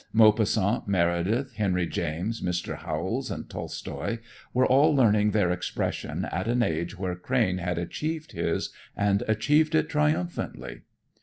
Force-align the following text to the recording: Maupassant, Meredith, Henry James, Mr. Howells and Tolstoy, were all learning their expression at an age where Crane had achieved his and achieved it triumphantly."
Maupassant, 0.13 0.87
Meredith, 0.87 1.53
Henry 1.57 1.85
James, 1.85 2.41
Mr. 2.41 2.75
Howells 2.77 3.29
and 3.29 3.47
Tolstoy, 3.47 4.17
were 4.51 4.65
all 4.65 4.95
learning 4.95 5.29
their 5.29 5.51
expression 5.51 6.25
at 6.25 6.47
an 6.47 6.63
age 6.63 6.97
where 6.97 7.15
Crane 7.15 7.59
had 7.59 7.77
achieved 7.77 8.31
his 8.31 8.73
and 8.97 9.21
achieved 9.27 9.75
it 9.75 9.89
triumphantly." 9.89 10.81